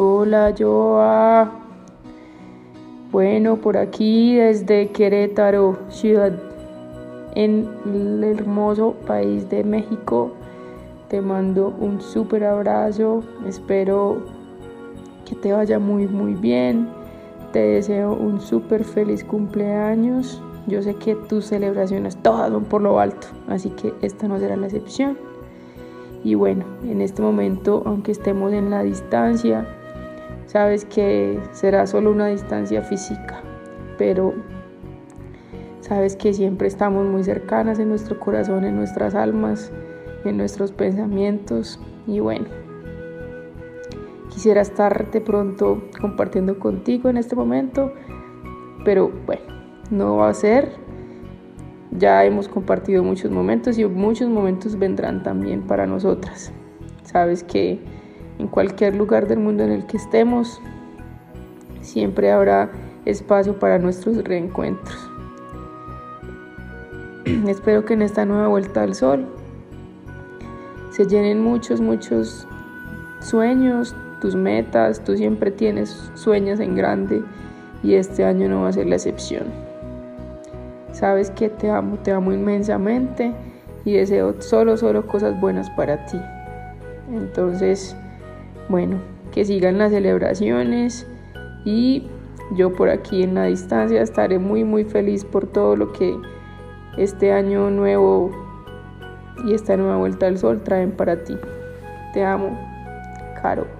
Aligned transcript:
Hola, 0.00 0.54
Joa. 0.56 1.50
Bueno, 3.10 3.56
por 3.56 3.76
aquí 3.76 4.36
desde 4.36 4.90
Querétaro, 4.90 5.76
ciudad 5.88 6.32
en 7.34 7.68
el 7.84 8.22
hermoso 8.22 8.94
país 9.08 9.50
de 9.50 9.64
México. 9.64 10.30
Te 11.08 11.20
mando 11.20 11.74
un 11.80 12.00
súper 12.00 12.44
abrazo. 12.44 13.24
Espero 13.44 14.18
que 15.28 15.34
te 15.34 15.52
vaya 15.52 15.80
muy, 15.80 16.06
muy 16.06 16.34
bien. 16.34 16.88
Te 17.52 17.58
deseo 17.58 18.12
un 18.12 18.40
súper 18.40 18.84
feliz 18.84 19.24
cumpleaños. 19.24 20.40
Yo 20.68 20.80
sé 20.80 20.94
que 20.94 21.16
tus 21.16 21.46
celebraciones 21.46 22.16
todas 22.22 22.52
son 22.52 22.66
por 22.66 22.82
lo 22.82 23.00
alto, 23.00 23.26
así 23.48 23.70
que 23.70 23.92
esta 24.02 24.28
no 24.28 24.38
será 24.38 24.54
la 24.54 24.66
excepción. 24.66 25.18
Y 26.22 26.36
bueno, 26.36 26.64
en 26.84 27.00
este 27.00 27.20
momento, 27.20 27.82
aunque 27.84 28.12
estemos 28.12 28.52
en 28.52 28.70
la 28.70 28.84
distancia, 28.84 29.66
sabes 30.58 30.84
que 30.84 31.38
será 31.52 31.86
solo 31.86 32.10
una 32.10 32.26
distancia 32.26 32.82
física, 32.82 33.40
pero 33.96 34.34
sabes 35.78 36.16
que 36.16 36.34
siempre 36.34 36.66
estamos 36.66 37.06
muy 37.06 37.22
cercanas 37.22 37.78
en 37.78 37.88
nuestro 37.88 38.18
corazón, 38.18 38.64
en 38.64 38.74
nuestras 38.74 39.14
almas, 39.14 39.70
en 40.24 40.36
nuestros 40.36 40.72
pensamientos. 40.72 41.78
Y 42.08 42.18
bueno, 42.18 42.46
quisiera 44.30 44.62
estar 44.62 45.12
de 45.12 45.20
pronto 45.20 45.80
compartiendo 46.00 46.58
contigo 46.58 47.08
en 47.08 47.18
este 47.18 47.36
momento, 47.36 47.92
pero 48.84 49.12
bueno 49.26 49.42
no 49.92 50.16
va 50.16 50.30
a 50.30 50.34
ser. 50.34 50.72
Ya 51.92 52.24
hemos 52.24 52.48
compartido 52.48 53.04
muchos 53.04 53.30
momentos 53.30 53.78
y 53.78 53.84
muchos 53.84 54.28
momentos 54.28 54.76
vendrán 54.76 55.22
también 55.22 55.68
para 55.68 55.86
nosotras. 55.86 56.52
Sabes 57.04 57.44
que 57.44 57.78
en 58.38 58.48
cualquier 58.48 58.94
lugar 58.94 59.26
del 59.26 59.38
mundo 59.38 59.64
en 59.64 59.72
el 59.72 59.86
que 59.86 59.96
estemos, 59.96 60.60
siempre 61.80 62.30
habrá 62.30 62.70
espacio 63.04 63.58
para 63.58 63.78
nuestros 63.78 64.22
reencuentros. 64.24 65.10
Espero 67.46 67.84
que 67.84 67.94
en 67.94 68.02
esta 68.02 68.24
nueva 68.24 68.48
vuelta 68.48 68.82
al 68.82 68.94
sol 68.94 69.26
se 70.90 71.06
llenen 71.06 71.42
muchos, 71.42 71.80
muchos 71.80 72.46
sueños, 73.20 73.94
tus 74.20 74.34
metas, 74.34 75.02
tú 75.04 75.16
siempre 75.16 75.50
tienes 75.50 76.10
sueños 76.14 76.60
en 76.60 76.74
grande 76.74 77.22
y 77.82 77.94
este 77.94 78.24
año 78.24 78.48
no 78.48 78.62
va 78.62 78.68
a 78.68 78.72
ser 78.72 78.86
la 78.86 78.96
excepción. 78.96 79.44
Sabes 80.92 81.30
que 81.30 81.48
te 81.48 81.70
amo, 81.70 81.98
te 81.98 82.10
amo 82.10 82.32
inmensamente 82.32 83.32
y 83.84 83.92
deseo 83.92 84.40
solo, 84.40 84.76
solo 84.76 85.06
cosas 85.06 85.40
buenas 85.40 85.70
para 85.70 86.04
ti. 86.06 86.20
Entonces, 87.12 87.96
bueno, 88.68 88.98
que 89.32 89.44
sigan 89.44 89.78
las 89.78 89.92
celebraciones 89.92 91.06
y 91.64 92.08
yo 92.56 92.72
por 92.72 92.88
aquí 92.88 93.22
en 93.22 93.34
la 93.34 93.44
distancia 93.44 94.02
estaré 94.02 94.38
muy, 94.38 94.64
muy 94.64 94.84
feliz 94.84 95.24
por 95.24 95.46
todo 95.46 95.76
lo 95.76 95.92
que 95.92 96.16
este 96.96 97.32
año 97.32 97.70
nuevo 97.70 98.30
y 99.44 99.54
esta 99.54 99.76
nueva 99.76 99.96
vuelta 99.96 100.26
al 100.26 100.38
sol 100.38 100.62
traen 100.62 100.92
para 100.92 101.22
ti. 101.24 101.36
Te 102.12 102.24
amo, 102.24 102.58
Caro. 103.40 103.77